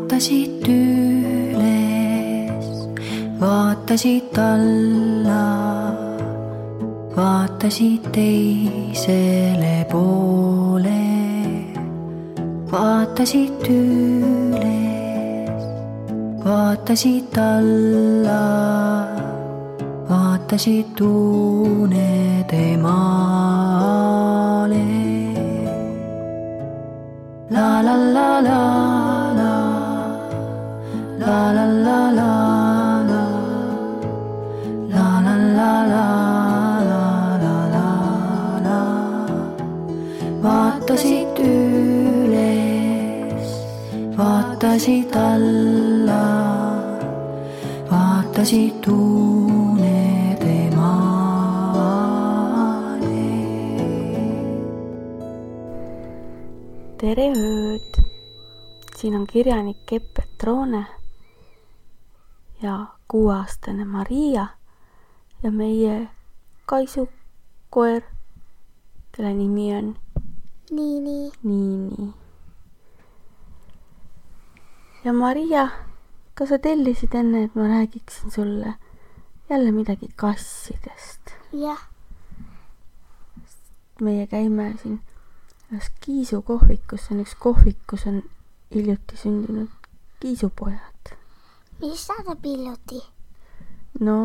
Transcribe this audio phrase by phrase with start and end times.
[0.00, 2.68] vaatasid üles,
[3.40, 5.44] vaatasid alla,
[7.16, 11.04] vaatasid teisele poole,
[12.72, 15.64] vaatasid üles,
[16.44, 18.42] vaatasid alla,
[20.08, 24.86] vaatasid unede maale.
[27.50, 28.99] La la la la
[48.40, 50.96] vaatasid unede maale.
[56.96, 58.00] tere ööd!
[58.96, 60.86] siin on kirjanik Epp Petrone
[62.62, 64.46] ja kuueaastane Maria
[65.42, 66.08] ja meie
[66.66, 68.02] kaisukoer,
[69.12, 69.96] kelle nimi on
[70.70, 71.30] nii, nii.
[71.42, 72.14] Niini.
[75.04, 75.68] ja Maria,
[76.40, 78.74] kas sa tellisid enne, et ma räägiksin sulle
[79.50, 81.34] jälle midagi kassidest?
[81.52, 81.82] jah,
[84.00, 85.02] meie käime siin
[85.72, 88.22] ühes Kiisu kohvikus, see on üks kohvik, kus on
[88.74, 89.68] hiljuti sündinud
[90.20, 91.12] kiisupojad.
[91.84, 93.04] mis tähendab hiljuti?
[94.00, 94.16] no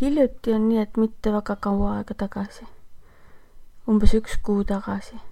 [0.00, 2.66] hiljuti on nii, et mitte väga kaua aega tagasi.
[3.88, 5.22] umbes üks kuu tagasi.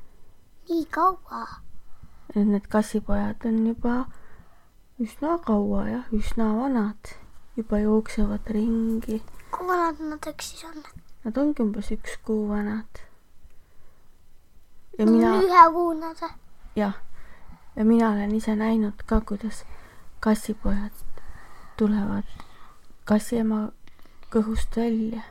[0.70, 1.47] nii kaua?
[2.36, 4.05] et need kassipojad on juba
[5.03, 7.14] üsna kaua jah, üsna vanad,
[7.56, 9.22] juba jooksevad ringi.
[9.50, 10.83] kui vanad nad eks siis on?
[11.25, 13.03] Nad ongi umbes üks kuu vanad.
[14.98, 16.33] ja mina ühekuunad või?
[16.77, 16.97] jah,
[17.77, 19.64] ja mina olen ise näinud ka, kuidas
[20.20, 21.05] kassipojad
[21.77, 22.28] tulevad
[23.05, 23.73] kassiema
[24.30, 25.23] kõhust välja.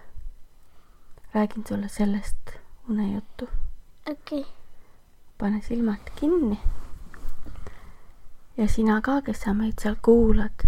[1.33, 2.58] räägin sulle sellest
[2.89, 3.48] unejuttu.
[4.11, 4.52] okei okay.,
[5.37, 6.60] pane silmad kinni.
[8.58, 10.67] Ja sina ka, kes sa meid seal kuulad,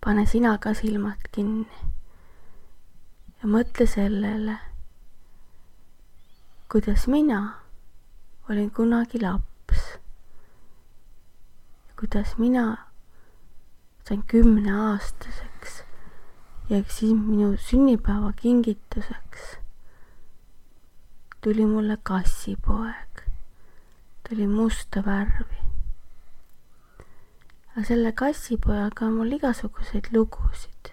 [0.00, 1.78] pane sina ka silmad kinni.
[3.42, 4.58] ja mõtle sellele,
[6.72, 7.40] kuidas mina
[8.48, 9.98] olin kunagi laps.
[11.98, 12.76] kuidas mina
[14.08, 15.82] sain kümneaastaseks
[16.70, 19.56] ja siis minu sünnipäeva kingituseks
[21.46, 23.12] tuli mulle kassipoeg.
[24.22, 25.65] ta oli musta värvi.
[27.76, 30.92] Aga selle kassipojaga on mul igasuguseid lugusid.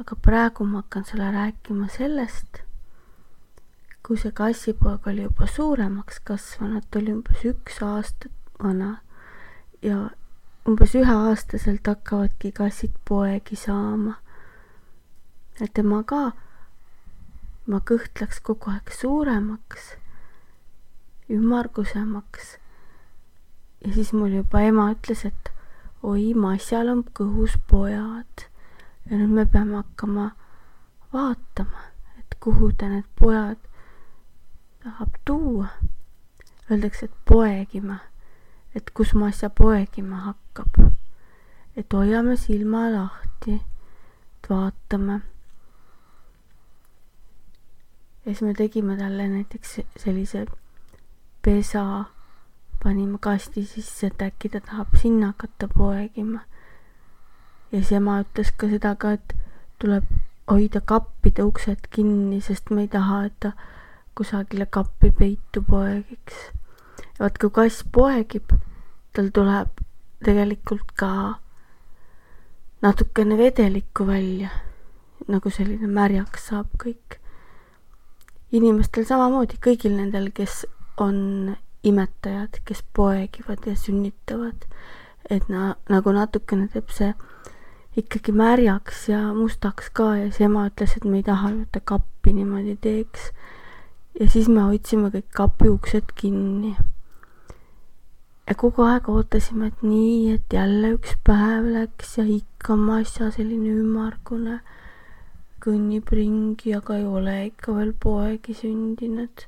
[0.00, 2.62] aga praegu ma hakkan sulle rääkima sellest,
[4.06, 8.92] kui see kassipoeg oli juba suuremaks kasvanud, ta oli umbes üks aastat vana
[9.82, 9.98] ja
[10.68, 14.14] umbes üheaastaselt hakkavadki kassid poegi saama.
[15.60, 16.22] ja tema ka,
[17.66, 19.94] ma kõht läks kogu aeg suuremaks,
[21.30, 22.58] ümmargusemaks.
[23.84, 25.52] Ja siis mul juba ema ütles, et
[26.02, 28.46] oi, Massal on kõhus pojad
[29.10, 30.30] ja nüüd me peame hakkama
[31.12, 31.88] vaatama,
[32.18, 33.58] et kuhu ta need pojad
[34.82, 35.68] tahab tuua.
[36.70, 37.98] Öeldakse, et poegima
[38.74, 40.92] et kus Massa poegima hakkab.
[41.76, 45.20] et hoiame silma lahti, et vaatame.
[48.24, 50.46] ja siis me tegime talle näiteks sellise
[51.42, 52.04] pesa,
[52.82, 56.40] panime kasti sisse, et äkki ta tahab sinna hakata poegima.
[57.72, 59.36] ja siis ema ütles ka seda ka, et
[59.78, 60.04] tuleb
[60.50, 63.52] hoida kappide uksed kinni, sest me ei taha, et ta
[64.14, 66.50] kusagile kappi peitu poegiks
[67.22, 68.50] vaat kui kass poegib,
[69.14, 69.82] tal tuleb
[70.26, 71.10] tegelikult ka
[72.82, 74.50] natukene vedelikku välja,
[75.30, 77.18] nagu selline märjaks saab kõik.
[78.52, 80.66] inimestel samamoodi, kõigil nendel, kes
[81.00, 84.66] on imetajad, kes poegivad ja sünnitavad,
[85.30, 87.12] et na-, nagu natukene teeb see
[87.96, 91.80] ikkagi märjaks ja mustaks ka ja siis ema ütles, et me ei taha et ta
[91.84, 93.32] kappi niimoodi teeks.
[94.20, 96.76] ja siis me hoidsime kõik kapi uksed kinni
[98.46, 103.70] ja kogu aeg ootasime, et nii, et jälle üks päev läks ja ikka Massa selline
[103.80, 104.58] ümmargune
[105.62, 109.46] kõnnib ringi, aga ei ole ikka veel poegi sündinud.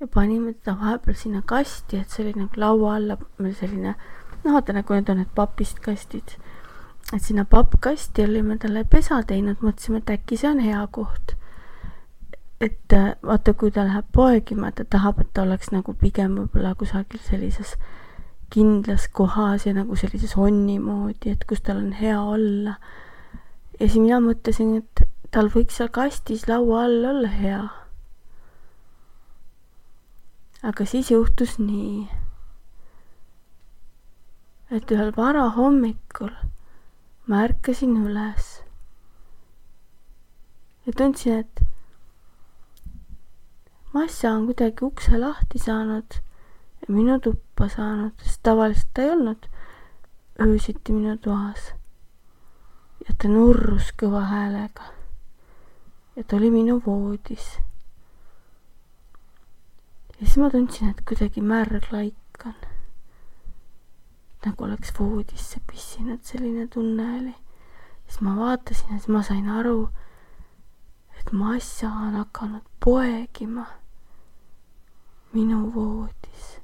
[0.00, 3.94] Ja panime teda vahepeal sinna kasti, et see oli nagu laua alla meil selline,
[4.44, 6.36] noh, vaata nagu need on need papist kastid.
[7.12, 11.34] et sinna pappkasti olime talle pesa teinud, mõtlesime, et äkki see on hea koht
[12.60, 16.74] et äh, vaata, kui ta läheb poegima, ta tahab, et ta oleks nagu pigem võib-olla
[16.76, 17.76] kusagil sellises
[18.52, 22.76] kindlas kohas ja nagu sellises onni moodi, et kus tal on hea olla.
[23.78, 27.62] ja siis mina mõtlesin, et tal võiks seal kastis laua all olla hea.
[30.62, 32.08] Aga siis juhtus nii,
[34.70, 36.32] et ühel varahommikul
[37.26, 38.60] ma ärkasin üles
[40.86, 41.64] ja tundsin, et
[43.92, 46.14] Massa on kuidagi ukse lahti saanud
[46.80, 49.48] ja minu tuppa saanud, sest tavaliselt ta ei olnud
[50.40, 51.72] öösiti minu toas.
[53.08, 54.92] ja ta nurrus kõva häälega.
[56.16, 57.58] ja ta oli minu voodis.
[60.20, 62.54] Ja siis ma tundsin, et kuidagi märg laik on.
[64.44, 67.34] nagu oleks voodisse pissinud, selline tunne oli.
[68.06, 69.88] siis ma vaatasin ja siis ma sain aru,
[71.20, 73.66] et Massa on hakanud poegima
[75.32, 76.60] minu voodis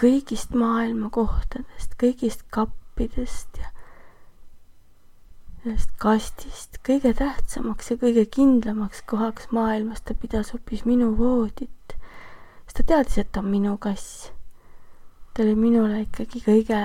[0.00, 3.68] kõigist maailma kohtadest, kõigist kappidest ja
[5.60, 11.96] sellest kastist kõige tähtsamaks ja kõige kindlamaks kohaks maailmas ta pidas hoopis minu voodit,
[12.80, 14.30] ta teadis, et on minu kass.
[15.34, 16.78] ta oli minule ikkagi kõige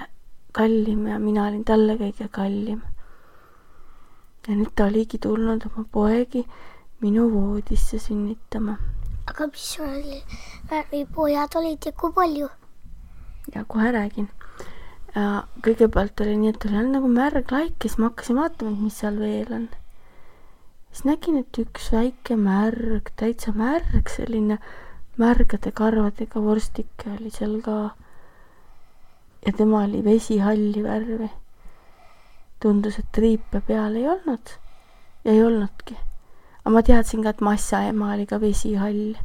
[0.52, 2.82] kallim ja mina olin talle kõige kallim.
[4.48, 6.44] ja nüüd ta oligi tulnud oma poegi
[7.00, 8.76] minu voodisse sünnitama.
[9.32, 10.04] aga mis sul
[10.72, 12.50] värvipojad olid ja kui palju?
[13.56, 14.28] ja kohe räägin.
[15.64, 18.84] kõigepealt oli nii, et oli all nagu märg laik ja siis ma hakkasin vaatama, et
[18.84, 19.70] mis seal veel on.
[20.92, 24.60] siis nägin, et üks väike märg, täitsa märg, selline
[25.18, 27.96] märgade karvadega vorstike oli seal ka.
[29.46, 31.30] ja tema oli vesihalli värvi.
[32.60, 34.56] tundus, et triipe peal ei olnud
[35.26, 35.98] ja ei olnudki.
[36.66, 39.16] aga ma teadsin ka, et Massa ema oli ka vesihall.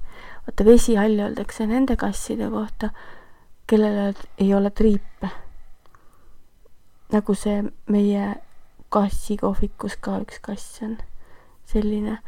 [0.46, 2.90] vaata, vesihall öeldakse nende kasside kohta
[3.70, 5.30] kellel ei ole triipe.
[7.12, 8.34] nagu see meie
[8.88, 10.98] kassikohvikus ka üks kass on.
[11.66, 12.18] selline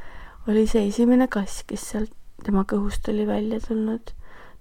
[0.48, 2.14] oli see esimene kass, kes sealt
[2.44, 4.12] tema kõhust oli välja tulnud.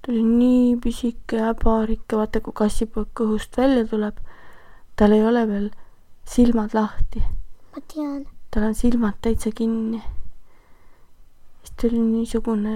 [0.02, 4.18] ta oli nii pisike häbarike, vaata kui kassipoeg kõhust välja tuleb,
[4.96, 5.70] tal ei ole veel
[6.26, 7.24] silmad lahti.
[7.76, 8.26] ma tean.
[8.52, 10.02] tal on silmad täitsa kinni.
[11.62, 12.76] siis ta oli niisugune,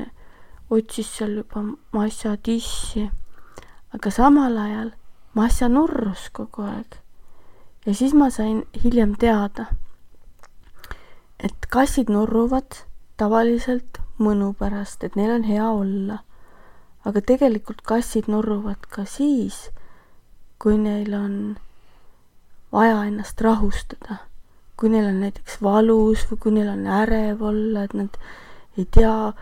[0.70, 3.10] otsis seal juba massa tissi
[3.96, 4.92] aga samal ajal
[5.36, 6.96] Massa nurrus kogu aeg.
[7.86, 9.66] ja siis ma sain hiljem teada,
[11.40, 12.80] et kassid nurruvad
[13.20, 16.20] tavaliselt mõnu pärast, et neil on hea olla.
[17.06, 19.70] aga tegelikult kassid nurruvad ka siis,
[20.60, 21.58] kui neil on
[22.72, 24.18] vaja ennast rahustada.
[24.78, 28.18] kui neil on näiteks valus või kui neil on ärev olla, et nad
[28.78, 29.34] ei tea,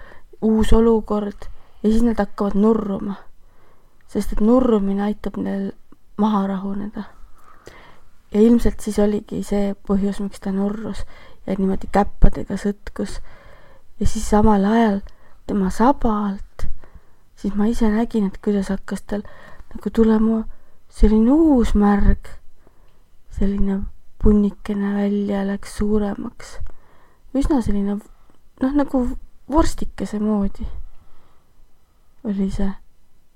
[0.41, 1.47] uus olukord
[1.83, 3.15] ja siis nad hakkavad nurruma
[4.13, 5.71] sest et nurrumine aitab neil
[6.21, 7.03] maha rahuneda.
[8.33, 11.03] ja ilmselt siis oligi see põhjus, miks ta nurrus
[11.45, 13.19] ja niimoodi käppadega sõtkus.
[14.03, 14.99] Ja siis samal ajal
[15.47, 16.67] tema saba alt,
[17.39, 19.23] siis ma ise nägin, et kuidas hakkas tal
[19.71, 20.41] nagu tulema
[20.91, 22.27] selline uus märg,
[23.31, 23.79] selline
[24.23, 26.57] punnikene välja läks suuremaks.
[27.33, 29.07] üsna selline noh, nagu
[29.49, 30.67] vorstikese moodi
[32.23, 32.69] oli see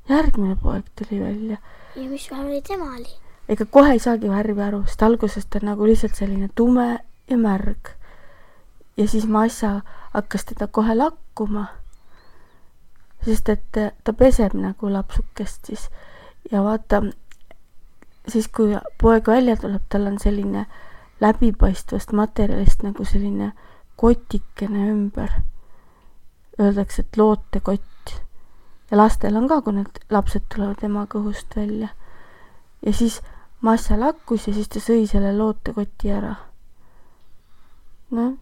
[0.10, 1.58] järgmine poeg tuli välja.
[1.96, 3.16] ja mis värvi tema oli?
[3.50, 7.96] ega kohe ei saagi värvi aru, sest alguses ta nagu lihtsalt selline tume ja märg.
[8.97, 9.81] Ja siis Massa
[10.13, 11.66] hakkas teda kohe lakkuma.
[13.25, 15.89] sest et ta peseb nagu lapsukest siis
[16.51, 17.01] ja vaata,
[18.27, 20.66] siis kui poeg välja tuleb, tal on selline
[21.19, 23.51] läbipaistvast materjalist nagu selline
[23.95, 25.31] kotikene ümber.
[26.59, 28.13] Öeldakse, et lootekott
[28.92, 31.89] ja lastel on ka, kui need lapsed tulevad ema kõhust välja.
[32.85, 33.21] ja siis
[33.61, 36.35] Massa lakkus ja siis ta sõi selle lootekoti ära.
[38.11, 38.37] noh,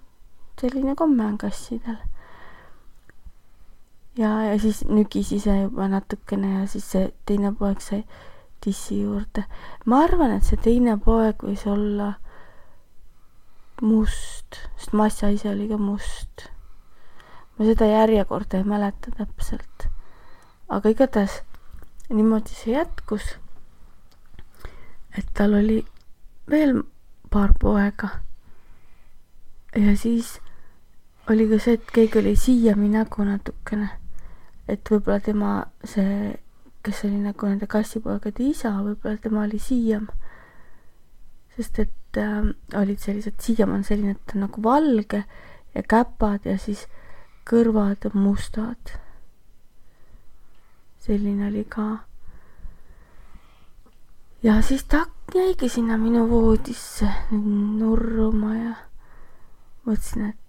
[0.65, 1.98] selline komme on kassidel.
[4.17, 8.03] ja, ja siis nügis ise juba natukene ja siis see teine poeg sai
[8.65, 9.45] tissi juurde.
[9.86, 12.13] ma arvan, et see teine poeg võis olla
[13.81, 16.48] must, sest Massa ise oli ka must.
[17.57, 19.91] ma seda järjekorda ei mäleta täpselt
[20.69, 21.41] aga igatahes
[22.10, 23.36] niimoodi see jätkus.
[25.17, 25.86] et tal oli
[26.50, 26.84] veel
[27.31, 28.10] paar poega.
[29.75, 30.39] ja siis
[31.29, 33.89] oli ka see, et keegi oli siiami nägu natukene.
[34.67, 35.51] et võib-olla tema
[35.84, 36.34] see,
[36.84, 40.08] kes oli nagu nende kassipoegade isa, võib-olla tema oli siiam.
[41.55, 42.51] sest et äh,
[42.82, 45.24] olid sellised, siiam on selline, et on nagu valge
[45.75, 46.88] ja käpad ja siis
[47.46, 48.98] kõrvad mustad
[51.05, 51.98] selline oli ka.
[54.44, 55.05] ja siis ta
[55.36, 57.10] jäigi sinna minu voodisse
[57.77, 58.74] nurruma ja
[59.86, 60.44] mõtlesin, et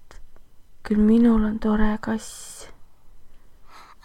[0.86, 2.68] küll minul on tore kass.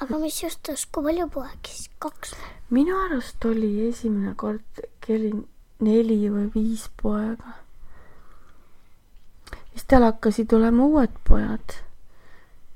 [0.02, 2.34] aga mis juhtus, kui palju poegi siis, kaks?
[2.74, 5.32] minu arust oli esimene kord keli
[5.86, 7.54] neli või viis poega.
[9.72, 11.78] siis tal hakkasid olema uued pojad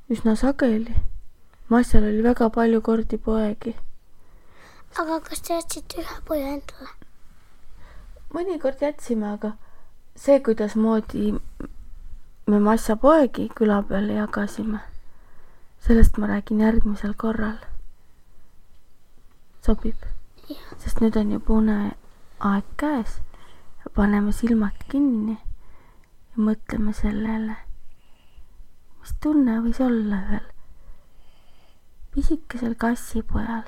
[0.10, 0.94] üsna sageli.
[1.70, 3.74] Massal oli väga palju kordi poegi.
[5.02, 6.94] aga kas te jätsite ühe poja endale?
[8.36, 9.56] mõnikord jätsime, aga
[10.16, 11.34] see, kuidasmoodi
[12.48, 14.80] me Massa poegi küla peale jagasime,
[15.80, 17.58] sellest ma räägin järgmisel korral.
[19.66, 19.98] sobib?
[20.78, 23.20] sest nüüd on juba uneaeg käes
[23.96, 27.56] paneme silmad kinni ja mõtleme sellele,
[29.00, 30.48] mis tunne võis olla ühel
[32.16, 33.64] pisikesel kassipojal,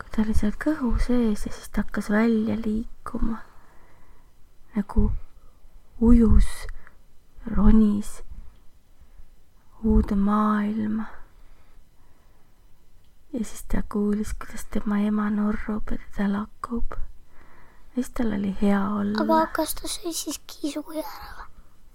[0.00, 3.42] kui ta oli seal kõhu sees ja siis ta hakkas välja liikuma
[4.74, 5.10] nagu
[6.00, 6.48] ujus,
[7.46, 8.22] ronis
[9.84, 11.04] uude maailma.
[13.32, 16.92] ja siis ta kuulis, kuidas tema ema nurrub ja teda lakub.
[16.92, 19.46] ja siis tal oli hea olla aga.
[19.52, 21.48] kas ta sõi siis kiisukuja ära?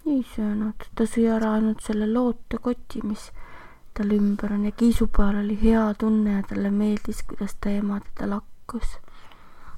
[0.05, 3.29] ei söönud, ta sõi ära ainult selle lootekoti, mis
[3.97, 8.29] tal ümber on ja kiisupojal oli hea tunne ja talle meeldis, kuidas ta ema teda
[8.35, 8.97] lakkus.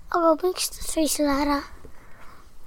[0.09, 1.61] aga miks ta sõi selle ära?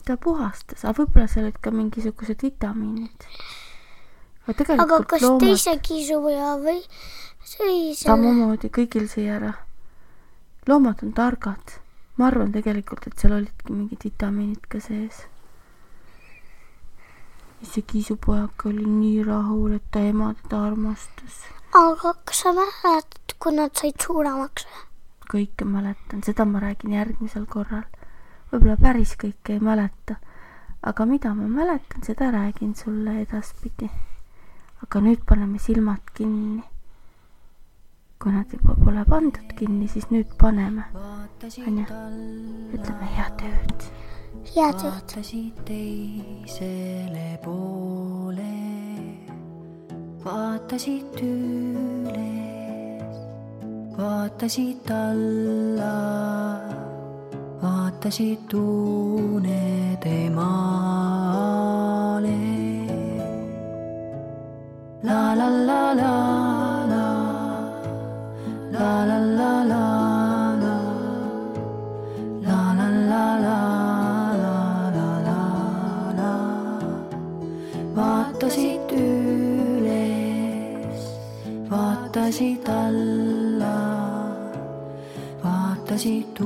[0.04, 3.26] Ta puhastas, aga võib-olla seal olid ka mingisugused vitamiinid.
[4.46, 6.80] aga kas loomad teise kiisukuja või
[7.40, 8.04] sõi selle?
[8.04, 9.52] samamoodi kõigil sõi ära.
[10.68, 11.78] loomad on targad.
[12.16, 15.24] ma arvan tegelikult, et seal olidki mingid vitamiinid ka sees.
[17.64, 21.44] see kiisupojake oli nii rahul, et ta ema teda armastas.
[21.72, 24.68] aga kas sa mäletad, kui nad said suuremaks
[25.34, 27.86] kõike mäletan, seda ma räägin järgmisel korral.
[28.54, 30.14] Võib-olla päris kõike ei mäleta,
[30.86, 33.90] aga mida ma mäletan, seda räägin sulle edaspidi.
[34.84, 36.62] aga nüüd paneme silmad kinni.
[38.22, 40.84] kui nad juba pole pandud kinni, siis nüüd paneme,
[41.66, 41.84] onju.
[42.78, 43.88] ütleme head ööd.
[44.54, 44.84] head ööd.
[44.84, 48.54] vaatasid teisele poole,
[50.24, 53.18] vaatasid üles,
[53.98, 56.93] vaatasid alla,
[57.64, 61.64] vaatasid unede maale.
[65.08, 66.14] la la la la
[66.92, 67.06] la,
[68.74, 69.84] la la la la
[70.62, 70.74] la.
[72.46, 73.58] La la la la
[74.44, 74.58] la
[74.96, 75.42] la la
[76.18, 76.32] la
[77.96, 81.02] vaatasid üles,
[81.70, 83.78] vaatasid alla,
[85.44, 86.38] vaatasid